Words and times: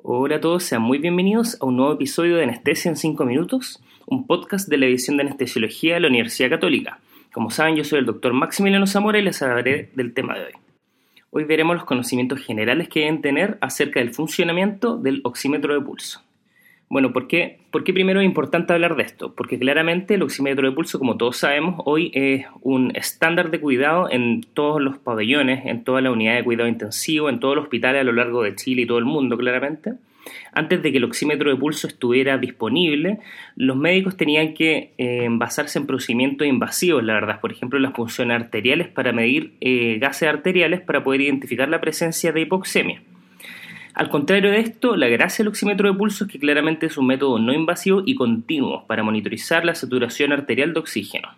Hola 0.00 0.36
a 0.36 0.40
todos, 0.40 0.62
sean 0.62 0.82
muy 0.82 0.98
bienvenidos 0.98 1.60
a 1.60 1.66
un 1.66 1.76
nuevo 1.76 1.92
episodio 1.92 2.36
de 2.36 2.44
Anestesia 2.44 2.88
en 2.88 2.96
5 2.96 3.24
Minutos, 3.24 3.82
un 4.06 4.28
podcast 4.28 4.68
de 4.68 4.78
la 4.78 4.86
edición 4.86 5.16
de 5.16 5.24
Anestesiología 5.24 5.94
de 5.94 6.00
la 6.00 6.06
Universidad 6.06 6.50
Católica. 6.50 7.00
Como 7.32 7.50
saben, 7.50 7.74
yo 7.74 7.82
soy 7.82 7.98
el 7.98 8.06
doctor 8.06 8.32
Maximiliano 8.32 8.86
Zamora 8.86 9.18
y 9.18 9.22
les 9.22 9.42
hablaré 9.42 9.90
del 9.96 10.14
tema 10.14 10.38
de 10.38 10.44
hoy. 10.44 10.52
Hoy 11.30 11.44
veremos 11.44 11.74
los 11.74 11.84
conocimientos 11.84 12.38
generales 12.38 12.88
que 12.88 13.00
deben 13.00 13.22
tener 13.22 13.58
acerca 13.60 13.98
del 13.98 14.14
funcionamiento 14.14 14.96
del 14.96 15.20
oxímetro 15.24 15.74
de 15.74 15.80
pulso. 15.80 16.22
Bueno, 16.90 17.12
¿por 17.12 17.28
qué, 17.28 17.58
¿por 17.70 17.84
qué 17.84 17.92
primero 17.92 18.20
es 18.20 18.26
importante 18.26 18.72
hablar 18.72 18.96
de 18.96 19.02
esto? 19.02 19.34
Porque 19.34 19.58
claramente 19.58 20.14
el 20.14 20.22
oxímetro 20.22 20.66
de 20.66 20.74
pulso, 20.74 20.98
como 20.98 21.18
todos 21.18 21.36
sabemos, 21.36 21.82
hoy 21.84 22.10
es 22.14 22.46
un 22.62 22.96
estándar 22.96 23.50
de 23.50 23.60
cuidado 23.60 24.10
en 24.10 24.40
todos 24.54 24.80
los 24.80 24.96
pabellones, 24.96 25.66
en 25.66 25.84
toda 25.84 26.00
la 26.00 26.10
unidad 26.10 26.36
de 26.36 26.44
cuidado 26.44 26.66
intensivo, 26.66 27.28
en 27.28 27.40
todos 27.40 27.56
los 27.56 27.64
hospitales 27.64 28.00
a 28.00 28.04
lo 28.04 28.12
largo 28.12 28.42
de 28.42 28.54
Chile 28.54 28.82
y 28.82 28.86
todo 28.86 28.96
el 28.96 29.04
mundo, 29.04 29.36
claramente. 29.36 29.92
Antes 30.52 30.82
de 30.82 30.90
que 30.90 30.96
el 30.96 31.04
oxímetro 31.04 31.50
de 31.50 31.56
pulso 31.56 31.86
estuviera 31.86 32.38
disponible, 32.38 33.18
los 33.54 33.76
médicos 33.76 34.16
tenían 34.16 34.54
que 34.54 34.92
eh, 34.96 35.26
basarse 35.30 35.78
en 35.78 35.86
procedimientos 35.86 36.46
invasivos, 36.46 37.04
la 37.04 37.14
verdad, 37.14 37.40
por 37.40 37.52
ejemplo, 37.52 37.78
las 37.78 37.92
funciones 37.92 38.40
arteriales 38.40 38.88
para 38.88 39.12
medir 39.12 39.52
eh, 39.60 39.98
gases 40.00 40.28
arteriales 40.28 40.80
para 40.80 41.04
poder 41.04 41.20
identificar 41.20 41.68
la 41.68 41.82
presencia 41.82 42.32
de 42.32 42.40
hipoxemia. 42.40 43.02
Al 43.98 44.10
contrario 44.10 44.52
de 44.52 44.60
esto, 44.60 44.94
la 44.94 45.08
gracia 45.08 45.42
del 45.42 45.48
oxímetro 45.48 45.90
de 45.90 45.98
pulso 45.98 46.24
es 46.24 46.30
que 46.30 46.38
claramente 46.38 46.86
es 46.86 46.96
un 46.98 47.08
método 47.08 47.40
no 47.40 47.52
invasivo 47.52 48.04
y 48.06 48.14
continuo 48.14 48.86
para 48.86 49.02
monitorizar 49.02 49.64
la 49.64 49.74
saturación 49.74 50.32
arterial 50.32 50.72
de 50.72 50.78
oxígeno. 50.78 51.30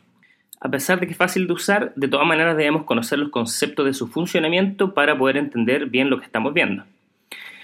A 0.61 0.69
pesar 0.69 1.01
de 1.01 1.07
que 1.07 1.13
es 1.13 1.17
fácil 1.17 1.47
de 1.47 1.55
usar, 1.55 1.95
de 1.97 2.07
todas 2.07 2.27
maneras 2.27 2.59
debemos 2.59 2.85
conocer 2.85 3.19
los 3.19 3.31
conceptos 3.31 3.87
de 3.87 3.95
su 3.95 4.09
funcionamiento 4.09 4.93
para 4.93 5.17
poder 5.17 5.39
entender 5.39 5.87
bien 5.87 6.11
lo 6.11 6.19
que 6.19 6.27
estamos 6.27 6.53
viendo. 6.53 6.85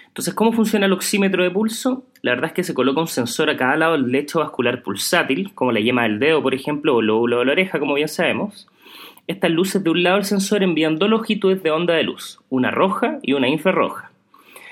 Entonces, 0.06 0.32
¿cómo 0.32 0.54
funciona 0.54 0.86
el 0.86 0.94
oxímetro 0.94 1.42
de 1.42 1.50
pulso? 1.50 2.06
La 2.22 2.30
verdad 2.30 2.46
es 2.46 2.54
que 2.54 2.64
se 2.64 2.72
coloca 2.72 2.98
un 2.98 3.06
sensor 3.06 3.50
a 3.50 3.56
cada 3.58 3.76
lado 3.76 3.92
del 3.92 4.10
lecho 4.10 4.38
vascular 4.38 4.82
pulsátil, 4.82 5.52
como 5.54 5.72
la 5.72 5.80
yema 5.80 6.04
del 6.04 6.18
dedo, 6.18 6.42
por 6.42 6.54
ejemplo, 6.54 6.96
o 6.96 7.00
el 7.00 7.08
lóbulo 7.08 7.40
de 7.40 7.44
la 7.44 7.52
oreja, 7.52 7.78
como 7.78 7.92
bien 7.92 8.08
sabemos. 8.08 8.66
Estas 9.26 9.50
luces 9.50 9.84
de 9.84 9.90
un 9.90 10.02
lado 10.02 10.16
del 10.16 10.24
sensor 10.24 10.62
envían 10.62 10.96
dos 10.96 11.10
longitudes 11.10 11.62
de 11.62 11.70
onda 11.70 11.92
de 11.92 12.02
luz, 12.02 12.40
una 12.48 12.70
roja 12.70 13.18
y 13.20 13.34
una 13.34 13.46
infrarroja. 13.46 14.05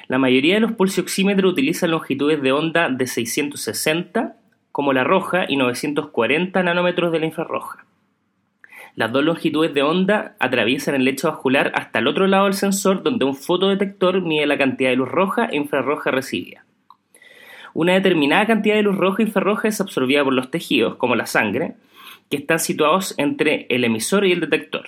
La 0.07 0.19
mayoría 0.19 0.55
de 0.55 0.61
los 0.61 0.73
pulsioxímetros 0.73 1.53
utilizan 1.53 1.91
longitudes 1.91 2.43
de 2.43 2.53
onda 2.53 2.89
de 2.89 3.07
660 3.07 4.37
como 4.71 4.93
la 4.93 5.05
roja 5.05 5.47
y 5.49 5.57
940 5.57 6.63
nanómetros 6.63 7.13
de 7.13 7.21
la 7.21 7.27
infrarroja. 7.27 7.85
Las 8.97 9.13
dos 9.13 9.25
longitudes 9.25 9.73
de 9.73 9.83
onda 9.83 10.37
atraviesan 10.39 10.95
el 10.95 11.05
lecho 11.05 11.29
vascular 11.29 11.73
hasta 11.75 11.99
el 11.99 12.07
otro 12.07 12.27
lado 12.27 12.45
del 12.45 12.55
sensor 12.55 13.03
donde 13.03 13.25
un 13.25 13.35
fotodetector 13.35 14.21
mide 14.21 14.47
la 14.47 14.59
cantidad 14.59 14.91
de 14.91 14.97
luz 14.97 15.09
roja 15.09 15.47
e 15.47 15.57
infrarroja 15.57 16.11
recibida. 16.11 16.65
Una 17.73 17.95
determinada 17.95 18.47
cantidad 18.47 18.77
de 18.77 18.83
luz 18.83 18.97
roja 18.97 19.23
e 19.23 19.27
infrarroja 19.27 19.69
es 19.69 19.81
absorbida 19.81 20.23
por 20.23 20.33
los 20.33 20.51
tejidos, 20.51 20.97
como 20.97 21.17
la 21.17 21.27
sangre, 21.27 21.75
que 22.31 22.37
están 22.37 22.61
situados 22.61 23.15
entre 23.17 23.67
el 23.69 23.85
emisor 23.85 24.25
y 24.27 24.33
el 24.33 24.41
detector. 24.41 24.87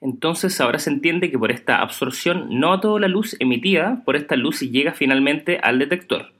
Entonces 0.00 0.60
ahora 0.60 0.78
se 0.78 0.90
entiende 0.90 1.30
que 1.30 1.38
por 1.38 1.50
esta 1.50 1.82
absorción 1.82 2.58
no 2.58 2.80
toda 2.80 3.00
la 3.00 3.08
luz 3.08 3.36
emitida 3.38 4.02
por 4.04 4.16
esta 4.16 4.36
luz 4.36 4.60
llega 4.60 4.92
finalmente 4.92 5.58
al 5.62 5.78
detector. 5.78 6.32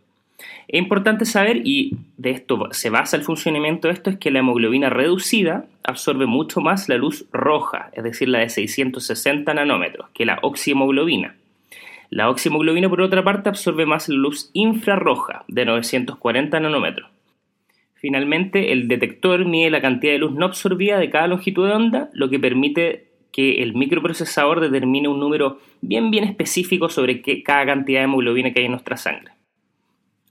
Es 0.68 0.78
importante 0.78 1.24
saber, 1.24 1.62
y 1.64 1.96
de 2.16 2.30
esto 2.30 2.68
se 2.70 2.90
basa 2.90 3.16
el 3.16 3.24
funcionamiento 3.24 3.88
de 3.88 3.94
esto, 3.94 4.08
es 4.08 4.18
que 4.18 4.30
la 4.30 4.38
hemoglobina 4.38 4.88
reducida 4.88 5.66
absorbe 5.82 6.26
mucho 6.26 6.60
más 6.60 6.88
la 6.88 6.96
luz 6.96 7.26
roja, 7.32 7.90
es 7.92 8.04
decir, 8.04 8.28
la 8.28 8.38
de 8.38 8.48
660 8.48 9.52
nanómetros, 9.52 10.08
que 10.14 10.24
la 10.24 10.38
oxihemoglobina. 10.42 11.34
La 12.08 12.30
oxihemoglobina, 12.30 12.88
por 12.88 13.00
otra 13.00 13.24
parte, 13.24 13.48
absorbe 13.48 13.84
más 13.84 14.08
la 14.08 14.16
luz 14.16 14.50
infrarroja, 14.52 15.44
de 15.48 15.64
940 15.64 16.60
nanómetros. 16.60 17.10
Finalmente, 17.96 18.72
el 18.72 18.88
detector 18.88 19.44
mide 19.44 19.70
la 19.70 19.82
cantidad 19.82 20.12
de 20.12 20.20
luz 20.20 20.32
no 20.32 20.46
absorbida 20.46 20.98
de 20.98 21.10
cada 21.10 21.26
longitud 21.26 21.66
de 21.66 21.72
onda, 21.74 22.10
lo 22.12 22.30
que 22.30 22.38
permite 22.38 23.09
que 23.32 23.62
el 23.62 23.74
microprocesador 23.74 24.60
determine 24.60 25.08
un 25.08 25.20
número 25.20 25.58
bien 25.80 26.10
bien 26.10 26.24
específico 26.24 26.88
sobre 26.88 27.22
qué, 27.22 27.42
cada 27.42 27.66
cantidad 27.66 28.00
de 28.00 28.04
hemoglobina 28.04 28.52
que 28.52 28.60
hay 28.60 28.66
en 28.66 28.72
nuestra 28.72 28.96
sangre. 28.96 29.32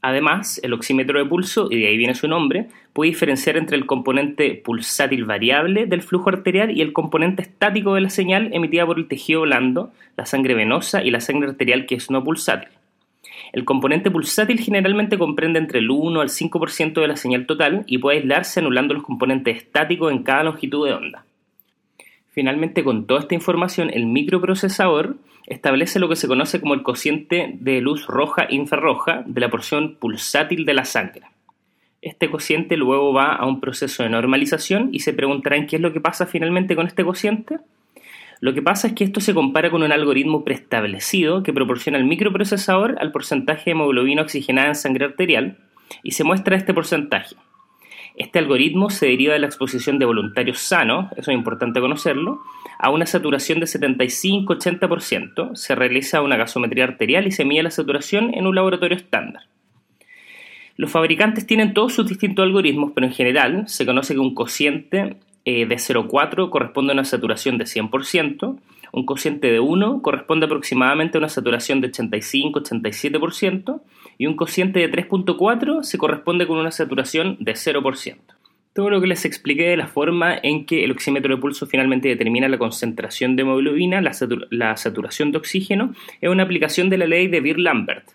Además, 0.01 0.61
el 0.63 0.73
oxímetro 0.73 1.19
de 1.19 1.25
pulso, 1.25 1.67
y 1.69 1.77
de 1.77 1.87
ahí 1.87 1.97
viene 1.97 2.15
su 2.15 2.27
nombre, 2.27 2.67
puede 2.93 3.11
diferenciar 3.11 3.57
entre 3.57 3.75
el 3.75 3.85
componente 3.85 4.55
pulsátil 4.55 5.25
variable 5.25 5.87
del 5.87 6.01
flujo 6.01 6.29
arterial 6.29 6.75
y 6.75 6.81
el 6.81 6.93
componente 6.93 7.41
estático 7.41 7.95
de 7.95 8.01
la 8.01 8.09
señal 8.09 8.49
emitida 8.53 8.85
por 8.85 8.97
el 8.97 9.09
tejido 9.09 9.41
blando, 9.41 9.91
la 10.15 10.25
sangre 10.25 10.53
venosa 10.53 11.03
y 11.03 11.11
la 11.11 11.19
sangre 11.19 11.49
arterial 11.49 11.85
que 11.85 11.95
es 11.95 12.09
no 12.09 12.23
pulsátil. 12.23 12.69
El 13.51 13.65
componente 13.65 14.09
pulsátil 14.09 14.59
generalmente 14.59 15.17
comprende 15.17 15.59
entre 15.59 15.79
el 15.79 15.89
1 15.89 16.21
al 16.21 16.29
5% 16.29 17.01
de 17.01 17.07
la 17.07 17.17
señal 17.17 17.45
total 17.45 17.83
y 17.87 17.97
puede 17.97 18.19
aislarse 18.19 18.61
anulando 18.61 18.93
los 18.93 19.03
componentes 19.03 19.57
estáticos 19.57 20.11
en 20.13 20.23
cada 20.23 20.43
longitud 20.43 20.87
de 20.87 20.93
onda. 20.93 21.25
Finalmente, 22.31 22.83
con 22.83 23.07
toda 23.07 23.21
esta 23.21 23.35
información, 23.35 23.89
el 23.93 24.05
microprocesador 24.05 25.17
establece 25.47 25.99
lo 25.99 26.07
que 26.07 26.15
se 26.15 26.27
conoce 26.27 26.59
como 26.59 26.75
el 26.75 26.83
cociente 26.83 27.55
de 27.59 27.81
luz 27.81 28.05
roja 28.07 28.47
infrarroja 28.49 29.23
de 29.25 29.41
la 29.41 29.49
porción 29.49 29.95
pulsátil 29.95 30.65
de 30.65 30.73
la 30.73 30.85
sangre. 30.85 31.23
Este 32.01 32.29
cociente 32.29 32.77
luego 32.77 33.11
va 33.11 33.33
a 33.33 33.45
un 33.45 33.59
proceso 33.59 34.03
de 34.03 34.09
normalización 34.09 34.89
y 34.93 34.99
se 34.99 35.11
preguntarán 35.11 35.67
qué 35.67 35.75
es 35.77 35.81
lo 35.81 35.91
que 35.91 35.99
pasa 35.99 36.27
finalmente 36.27 36.75
con 36.75 36.87
este 36.87 37.03
cociente. 37.03 37.57
Lo 38.41 38.53
que 38.53 38.61
pasa 38.61 38.87
es 38.87 38.93
que 38.93 39.03
esto 39.03 39.19
se 39.19 39.33
compara 39.33 39.69
con 39.69 39.83
un 39.83 39.91
algoritmo 39.91 40.45
preestablecido 40.45 41.43
que 41.43 41.51
proporciona 41.51 41.97
el 41.97 42.05
microprocesador 42.05 42.95
al 43.01 43.11
porcentaje 43.11 43.65
de 43.65 43.71
hemoglobina 43.71 44.21
oxigenada 44.21 44.69
en 44.69 44.75
sangre 44.75 45.05
arterial 45.05 45.57
y 46.03 46.11
se 46.11 46.23
muestra 46.23 46.55
este 46.55 46.73
porcentaje. 46.73 47.35
Este 48.19 48.37
algoritmo 48.37 48.89
se 48.89 49.05
deriva 49.05 49.33
de 49.33 49.39
la 49.39 49.47
exposición 49.47 49.97
de 49.97 50.03
voluntarios 50.03 50.59
sanos, 50.59 51.09
eso 51.13 51.31
es 51.31 51.37
importante 51.37 51.79
conocerlo, 51.79 52.41
a 52.77 52.89
una 52.89 53.05
saturación 53.05 53.61
de 53.61 53.65
75-80%. 53.65 55.55
Se 55.55 55.73
realiza 55.73 56.21
una 56.21 56.35
gasometría 56.35 56.83
arterial 56.83 57.27
y 57.27 57.31
se 57.31 57.45
mide 57.45 57.63
la 57.63 57.71
saturación 57.71 58.33
en 58.33 58.45
un 58.45 58.55
laboratorio 58.55 58.97
estándar. 58.97 59.43
Los 60.75 60.91
fabricantes 60.91 61.47
tienen 61.47 61.73
todos 61.73 61.93
sus 61.93 62.09
distintos 62.09 62.43
algoritmos, 62.43 62.91
pero 62.93 63.07
en 63.07 63.13
general 63.13 63.69
se 63.69 63.85
conoce 63.85 64.15
que 64.15 64.19
un 64.19 64.35
cociente 64.35 65.15
eh, 65.45 65.65
de 65.65 65.75
0,4 65.75 66.49
corresponde 66.49 66.91
a 66.91 66.95
una 66.95 67.05
saturación 67.05 67.57
de 67.57 67.63
100%, 67.63 68.59
un 68.91 69.05
cociente 69.05 69.51
de 69.51 69.59
1 69.59 70.01
corresponde 70.01 70.45
aproximadamente 70.45 71.17
a 71.17 71.19
una 71.19 71.29
saturación 71.29 71.81
de 71.81 71.91
85-87% 71.91 73.81
y 74.17 74.25
un 74.27 74.35
cociente 74.35 74.79
de 74.79 74.91
3.4 74.91 75.83
se 75.83 75.97
corresponde 75.97 76.47
con 76.47 76.57
una 76.57 76.71
saturación 76.71 77.37
de 77.39 77.53
0%. 77.53 78.17
Todo 78.73 78.89
lo 78.91 79.01
que 79.01 79.07
les 79.07 79.25
expliqué 79.25 79.69
de 79.69 79.77
la 79.77 79.87
forma 79.87 80.37
en 80.41 80.65
que 80.65 80.83
el 80.83 80.91
oxímetro 80.91 81.35
de 81.35 81.41
pulso 81.41 81.65
finalmente 81.65 82.07
determina 82.07 82.47
la 82.47 82.57
concentración 82.57 83.35
de 83.35 83.41
hemoglobina, 83.41 83.99
la, 83.99 84.11
la 84.51 84.77
saturación 84.77 85.31
de 85.31 85.39
oxígeno, 85.39 85.93
es 86.21 86.29
una 86.29 86.43
aplicación 86.43 86.89
de 86.89 86.99
la 86.99 87.07
ley 87.07 87.27
de 87.27 87.41
Beer-Lambert, 87.41 88.05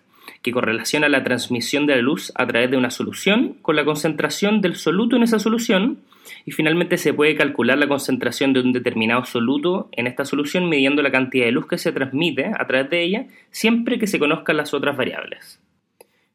que 0.45 0.51
correlaciona 0.51 1.09
la 1.09 1.23
transmisión 1.23 1.87
de 1.87 1.95
la 1.95 2.03
luz 2.03 2.31
a 2.35 2.45
través 2.45 2.69
de 2.69 2.77
una 2.77 2.91
solución 2.91 3.55
con 3.63 3.75
la 3.75 3.83
concentración 3.83 4.61
del 4.61 4.75
soluto 4.75 5.15
en 5.15 5.23
esa 5.23 5.39
solución 5.39 6.01
y 6.45 6.51
finalmente 6.51 6.99
se 6.99 7.15
puede 7.15 7.35
calcular 7.35 7.79
la 7.79 7.87
concentración 7.87 8.53
de 8.53 8.59
un 8.59 8.71
determinado 8.71 9.25
soluto 9.25 9.89
en 9.91 10.05
esta 10.05 10.23
solución 10.23 10.69
midiendo 10.69 11.01
la 11.01 11.09
cantidad 11.09 11.45
de 11.45 11.51
luz 11.51 11.65
que 11.65 11.79
se 11.79 11.91
transmite 11.91 12.45
a 12.45 12.67
través 12.67 12.91
de 12.91 13.01
ella 13.01 13.27
siempre 13.49 13.97
que 13.97 14.05
se 14.05 14.19
conozcan 14.19 14.57
las 14.57 14.75
otras 14.75 14.95
variables. 14.95 15.59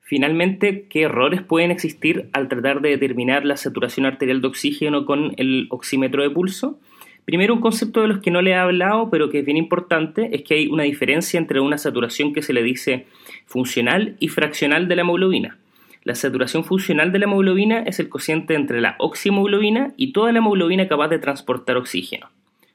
Finalmente, 0.00 0.86
¿qué 0.90 1.02
errores 1.02 1.42
pueden 1.42 1.70
existir 1.70 2.30
al 2.32 2.48
tratar 2.48 2.80
de 2.80 2.88
determinar 2.88 3.44
la 3.44 3.56
saturación 3.56 4.06
arterial 4.06 4.40
de 4.40 4.48
oxígeno 4.48 5.06
con 5.06 5.34
el 5.36 5.68
oxímetro 5.70 6.24
de 6.24 6.30
pulso? 6.30 6.80
Primero, 7.24 7.54
un 7.54 7.60
concepto 7.60 8.02
de 8.02 8.08
los 8.08 8.18
que 8.18 8.30
no 8.30 8.42
le 8.42 8.50
he 8.50 8.54
hablado, 8.54 9.10
pero 9.10 9.30
que 9.30 9.40
es 9.40 9.44
bien 9.44 9.56
importante, 9.56 10.30
es 10.32 10.42
que 10.42 10.54
hay 10.54 10.66
una 10.66 10.84
diferencia 10.84 11.38
entre 11.38 11.60
una 11.60 11.78
saturación 11.78 12.32
que 12.32 12.42
se 12.42 12.52
le 12.52 12.62
dice 12.62 13.06
funcional 13.46 14.16
y 14.18 14.28
fraccional 14.28 14.88
de 14.88 14.96
la 14.96 15.02
hemoglobina. 15.02 15.58
La 16.02 16.14
saturación 16.14 16.64
funcional 16.64 17.12
de 17.12 17.18
la 17.18 17.26
hemoglobina 17.26 17.80
es 17.80 18.00
el 18.00 18.08
cociente 18.08 18.54
entre 18.54 18.80
la 18.80 18.96
oxihemoglobina 18.98 19.92
y 19.96 20.12
toda 20.12 20.32
la 20.32 20.38
hemoglobina 20.38 20.88
capaz 20.88 21.08
de 21.08 21.18
transportar 21.18 21.76
oxígeno. 21.76 22.30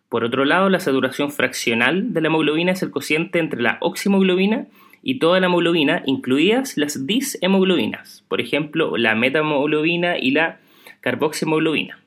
Por 0.09 0.23
otro 0.23 0.45
lado, 0.45 0.69
la 0.69 0.79
saturación 0.79 1.31
fraccional 1.31 2.13
de 2.13 2.21
la 2.21 2.27
hemoglobina 2.27 2.71
es 2.73 2.83
el 2.83 2.91
cociente 2.91 3.39
entre 3.39 3.63
la 3.63 3.77
oxihemoglobina 3.81 4.67
y 5.01 5.19
toda 5.19 5.39
la 5.39 5.47
hemoglobina, 5.47 6.03
incluidas 6.05 6.77
las 6.77 7.07
dishemoglobinas, 7.07 8.23
por 8.27 8.41
ejemplo, 8.41 8.95
la 8.95 9.15
metahemoglobina 9.15 10.17
y 10.19 10.31
la 10.31 10.59
carboxihemoglobina. 11.01 11.99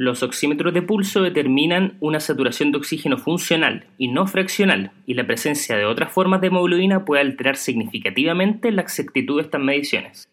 Los 0.00 0.22
oxímetros 0.22 0.72
de 0.72 0.80
pulso 0.80 1.20
determinan 1.20 1.98
una 2.00 2.20
saturación 2.20 2.72
de 2.72 2.78
oxígeno 2.78 3.18
funcional 3.18 3.84
y 3.98 4.08
no 4.08 4.26
fraccional, 4.26 4.92
y 5.04 5.12
la 5.12 5.26
presencia 5.26 5.76
de 5.76 5.84
otras 5.84 6.10
formas 6.10 6.40
de 6.40 6.46
hemoglobina 6.46 7.04
puede 7.04 7.20
alterar 7.20 7.56
significativamente 7.56 8.72
la 8.72 8.80
exactitud 8.80 9.36
de 9.36 9.42
estas 9.42 9.60
mediciones. 9.60 10.30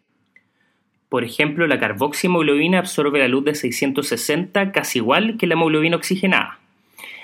Por 1.10 1.26
ejemplo, 1.26 1.68
la 1.68 1.82
carboxihemoglobina 1.82 2.80
absorbe 2.80 3.20
la 3.20 3.28
luz 3.28 3.44
de 3.44 3.56
660 3.56 4.72
casi 4.72 5.00
igual 5.00 5.36
que 5.38 5.48
la 5.48 5.56
hemoglobina 5.56 5.98
oxigenada. 5.98 6.60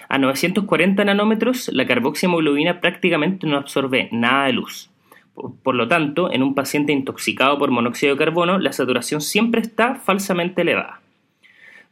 A 0.10 0.18
940 0.18 1.06
nanómetros, 1.06 1.69
la 1.72 1.88
carboxihemoglobina 1.88 2.81
prácticamente 2.81 3.48
no 3.48 3.56
absorbe 3.56 4.10
nada 4.12 4.48
de 4.48 4.51
luz. 4.51 4.90
Por 5.63 5.75
lo 5.75 5.88
tanto, 5.88 6.30
en 6.30 6.44
un 6.44 6.56
paciente 6.56 6.92
intoxicado 6.92 7.57
por 7.57 7.72
monóxido 7.72 8.16
de 8.16 8.19
carbono, 8.19 8.60
la 8.60 8.74
saturación 8.74 9.22
siempre 9.22 9.62
está 9.62 9.95
falsamente 9.95 10.63
elevada. 10.63 11.02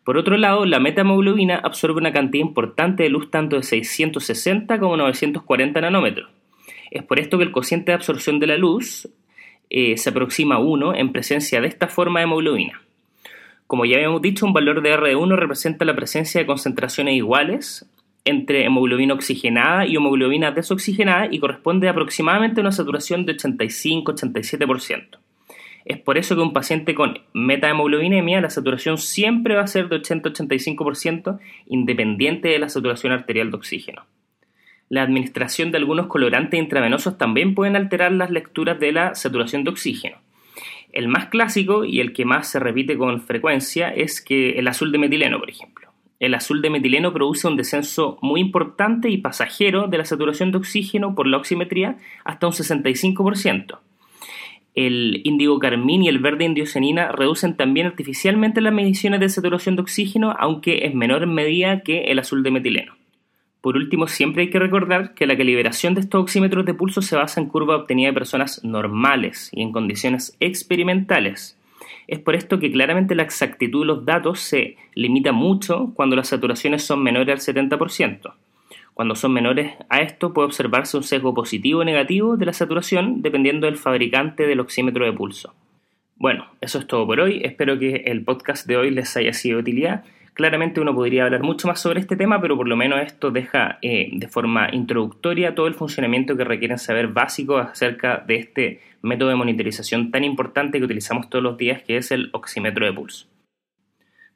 Por 0.04 0.18
otro 0.18 0.38
lado, 0.38 0.66
la 0.66 0.80
metahemoglobina 0.80 1.58
absorbe 1.58 2.00
una 2.00 2.12
cantidad 2.12 2.44
importante 2.44 3.04
de 3.04 3.10
luz 3.10 3.30
tanto 3.30 3.56
de 3.56 3.64
660 3.64 4.80
como 4.80 4.98
940 4.98 5.80
nanómetros. 5.82 6.30
Es 6.90 7.04
por 7.04 7.20
esto 7.20 7.38
que 7.38 7.44
el 7.44 7.52
cociente 7.52 7.92
de 7.92 7.96
absorción 7.96 8.40
de 8.40 8.48
la 8.48 8.58
luz 8.58 9.08
eh, 9.70 9.98
se 9.98 10.10
aproxima 10.10 10.56
a 10.56 10.60
1 10.60 10.96
en 10.96 11.12
presencia 11.12 11.62
de 11.62 11.68
esta 11.68 11.88
forma 11.88 12.20
de 12.20 12.26
hemoglobina. 12.26 12.82
Como 13.68 13.86
ya 13.86 13.96
habíamos 13.96 14.22
dicho, 14.22 14.46
un 14.46 14.54
valor 14.54 14.82
de 14.82 14.94
R1 14.94 15.36
representa 15.38 15.86
la 15.86 15.96
presencia 15.96 16.42
de 16.42 16.48
concentraciones 16.48 17.16
iguales 17.16 17.90
entre 18.26 18.66
hemoglobina 18.66 19.14
oxigenada 19.14 19.86
y 19.86 19.96
hemoglobina 19.96 20.52
desoxigenada 20.52 21.28
y 21.32 21.40
corresponde 21.40 21.88
aproximadamente 21.88 22.60
a 22.60 22.64
una 22.64 22.72
saturación 22.72 23.26
de 23.26 23.38
85-87%. 23.38 25.20
Es 25.86 26.00
por 26.00 26.18
eso 26.18 26.36
que 26.36 26.42
un 26.42 26.54
paciente 26.54 26.94
con 26.94 27.20
metahemoglobinemia, 27.34 28.42
la 28.42 28.50
saturación 28.50 28.98
siempre 28.98 29.56
va 29.56 29.64
a 29.64 29.68
ser 29.68 29.90
de 29.90 30.02
80-85% 30.02 31.40
independiente 31.68 32.50
de 32.50 32.60
la 32.60 32.70
saturación 32.70 33.14
arterial 33.14 33.52
de 33.52 33.58
oxígeno. 33.58 34.06
La 34.90 35.04
administración 35.04 35.72
de 35.72 35.78
algunos 35.78 36.08
colorantes 36.08 36.60
intravenosos 36.60 37.18
también 37.18 37.56
pueden 37.56 37.76
alterar 37.76 38.12
las 38.12 38.30
lecturas 38.30 38.80
de 38.80 38.92
la 38.92 39.16
saturación 39.16 39.64
de 39.64 39.72
oxígeno. 39.72 40.18
El 40.92 41.08
más 41.08 41.28
clásico 41.28 41.86
y 41.86 42.02
el 42.02 42.12
que 42.12 42.26
más 42.26 42.50
se 42.50 42.60
repite 42.60 42.98
con 42.98 43.22
frecuencia 43.22 43.90
es 43.90 44.22
que 44.22 44.60
el 44.60 44.68
azul 44.68 44.92
de 44.92 44.98
metileno, 44.98 45.40
por 45.40 45.50
ejemplo. 45.50 45.92
El 46.20 46.36
azul 46.36 46.62
de 46.62 46.70
metileno 46.70 47.14
produce 47.14 47.48
un 47.48 47.56
descenso 47.56 48.20
muy 48.22 48.42
importante 48.42 49.10
y 49.10 49.18
pasajero 49.18 49.88
de 49.88 49.98
la 49.98 50.06
saturación 50.06 50.52
de 50.52 50.58
oxígeno 50.58 51.16
por 51.16 51.26
la 51.26 51.38
oximetría 51.38 51.98
hasta 52.26 52.48
un 52.48 52.54
65%. 52.54 53.80
El 54.74 55.22
índigo 55.26 55.60
carmín 55.60 56.04
y 56.04 56.08
el 56.08 56.20
verde 56.20 56.46
indiocenina 56.46 57.12
reducen 57.12 57.58
también 57.58 57.88
artificialmente 57.88 58.62
las 58.62 58.74
mediciones 58.74 59.20
de 59.20 59.28
saturación 59.28 59.76
de 59.76 59.82
oxígeno, 59.82 60.34
aunque 60.40 60.86
es 60.86 60.96
menor 60.96 61.24
en 61.24 61.34
medida 61.34 61.82
que 61.82 62.06
el 62.06 62.20
azul 62.20 62.42
de 62.42 62.52
metileno. 62.52 62.96
Por 63.60 63.76
último, 63.76 64.08
siempre 64.08 64.44
hay 64.44 64.50
que 64.50 64.60
recordar 64.60 65.14
que 65.14 65.28
la 65.28 65.38
calibración 65.38 65.94
de 65.94 66.02
estos 66.02 66.22
oxímetros 66.22 66.66
de 66.66 66.74
pulso 66.74 67.02
se 67.02 67.16
basa 67.16 67.40
en 67.40 67.48
curva 67.48 67.76
obtenida 67.76 68.08
de 68.08 68.14
personas 68.14 68.64
normales 68.64 69.50
y 69.54 69.62
en 69.62 69.72
condiciones 69.72 70.36
experimentales. 70.40 71.58
Es 72.08 72.20
por 72.20 72.36
esto 72.36 72.58
que 72.60 72.72
claramente 72.72 73.14
la 73.14 73.24
exactitud 73.24 73.82
de 73.82 73.88
los 73.88 74.06
datos 74.06 74.40
se 74.40 74.78
limita 74.96 75.32
mucho 75.32 75.92
cuando 75.96 76.16
las 76.16 76.30
saturaciones 76.30 76.84
son 76.84 77.04
menores 77.04 77.48
al 77.48 77.56
70%. 77.56 78.34
Cuando 79.02 79.16
son 79.16 79.34
menores 79.34 79.74
a 79.90 80.02
esto 80.02 80.32
puede 80.32 80.46
observarse 80.46 80.96
un 80.96 81.02
sesgo 81.02 81.34
positivo 81.34 81.80
o 81.80 81.84
negativo 81.84 82.38
de 82.38 82.46
la 82.46 82.54
saturación 82.54 83.24
dependiendo 83.24 83.66
del 83.66 83.78
fabricante 83.78 84.46
del 84.46 84.60
oxímetro 84.60 85.06
de 85.06 85.12
pulso. 85.12 85.56
Bueno, 86.18 86.46
eso 86.62 86.78
es 86.78 86.86
todo 86.86 87.08
por 87.08 87.20
hoy. 87.20 87.42
Espero 87.44 87.80
que 87.80 88.04
el 88.06 88.24
podcast 88.24 88.68
de 88.68 88.78
hoy 88.78 88.92
les 88.92 89.18
haya 89.18 89.34
sido 89.34 89.58
de 89.58 89.62
utilidad. 89.62 90.04
Claramente 90.36 90.82
uno 90.82 90.94
podría 90.94 91.26
hablar 91.26 91.42
mucho 91.42 91.68
más 91.68 91.82
sobre 91.82 92.00
este 92.00 92.16
tema, 92.16 92.40
pero 92.40 92.56
por 92.56 92.68
lo 92.68 92.76
menos 92.76 93.02
esto 93.02 93.32
deja 93.32 93.80
eh, 93.82 94.12
de 94.14 94.28
forma 94.28 94.70
introductoria 94.72 95.56
todo 95.56 95.66
el 95.66 95.74
funcionamiento 95.74 96.38
que 96.38 96.44
requieren 96.44 96.78
saber 96.78 97.08
básico 97.08 97.58
acerca 97.58 98.24
de 98.28 98.36
este 98.36 98.82
método 99.02 99.30
de 99.30 99.36
monitorización 99.36 100.12
tan 100.12 100.24
importante 100.24 100.78
que 100.78 100.86
utilizamos 100.86 101.28
todos 101.28 101.44
los 101.44 101.58
días, 101.58 101.82
que 101.82 101.98
es 101.98 102.12
el 102.12 102.30
oxímetro 102.34 102.86
de 102.86 102.94
pulso. 102.94 103.31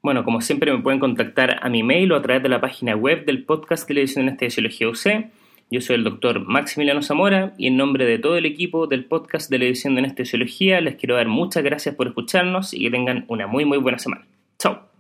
Bueno, 0.06 0.24
como 0.24 0.40
siempre 0.40 0.72
me 0.72 0.84
pueden 0.84 1.00
contactar 1.00 1.57
a 1.63 1.68
mi 1.68 1.81
mail 1.81 2.12
o 2.12 2.16
a 2.16 2.22
través 2.22 2.44
de 2.44 2.50
la 2.50 2.62
página 2.62 2.96
web 2.96 3.25
del 3.25 3.44
podcast 3.44 3.88
Televisión 3.88 4.25
de 4.25 4.30
Anestesiología 4.30 4.88
UC. 4.88 5.31
Yo 5.72 5.81
soy 5.81 5.96
el 5.96 6.04
doctor 6.04 6.42
Maximiliano 6.42 7.02
Zamora 7.02 7.56
y 7.57 7.66
en 7.66 7.78
nombre 7.78 8.06
de 8.06 8.19
todo 8.19 8.38
el 8.38 8.46
equipo 8.46 8.86
del 8.86 9.06
podcast 9.06 9.50
de 9.50 9.57
Televisión 9.57 9.96
de 9.96 10.02
Anestesiología 10.02 10.80
les 10.80 10.98
quiero 10.98 11.16
dar 11.16 11.28
muchas 11.28 11.63
gracias 11.63 11.96
por 11.96 12.06
escucharnos 12.06 12.72
y 12.75 12.81
que 12.81 12.92
tengan 12.92 13.25
una 13.30 13.48
muy 13.48 13.66
muy 13.66 13.80
buena 13.80 13.98
semana. 13.98 14.28
Chao. 14.60 14.94